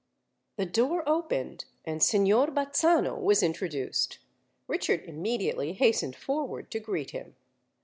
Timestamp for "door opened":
0.65-1.65